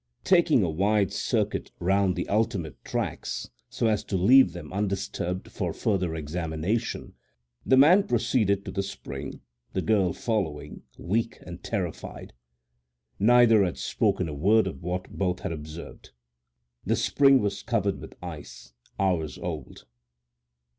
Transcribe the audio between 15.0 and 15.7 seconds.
both had